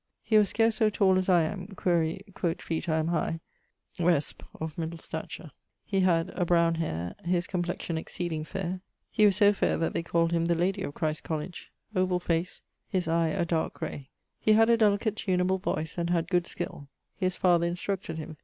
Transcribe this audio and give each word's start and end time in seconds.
He 0.23 0.39
was 0.39 0.49
scarce 0.49 0.77
so 0.77 0.89
tall 0.89 1.19
as 1.19 1.29
I 1.29 1.43
am 1.43 1.67
quaere, 1.75 2.17
quot 2.33 2.59
feet 2.59 2.89
I 2.89 2.97
am 2.97 3.09
high: 3.09 3.39
resp., 3.99 4.41
of 4.59 4.75
middle 4.75 4.97
stature. 4.97 5.51
He 5.85 5.99
had 5.99 6.29
abroun 6.31 6.77
hayre. 6.77 7.13
His 7.23 7.45
complexion 7.45 7.99
exceeding 7.99 8.43
faire 8.43 8.81
he 9.11 9.27
was 9.27 9.35
so 9.35 9.53
faire 9.53 9.77
that 9.77 9.93
they 9.93 10.01
called 10.01 10.31
him 10.31 10.45
the 10.45 10.55
lady 10.55 10.81
of 10.81 10.95
Christ's 10.95 11.21
College. 11.21 11.71
Ovall 11.95 12.19
face. 12.19 12.63
His 12.89 13.05
eie 13.07 13.29
a 13.39 13.45
darke 13.45 13.75
gray. 13.75 14.09
He 14.39 14.53
had 14.53 14.71
a 14.71 14.77
delicate 14.77 15.15
tuneable 15.17 15.59
voice, 15.61 15.99
and 15.99 16.09
had 16.09 16.29
good 16.29 16.47
skill. 16.47 16.87
His 17.19 17.37
father 17.37 17.67
instructed 17.67 18.17
him. 18.17 18.37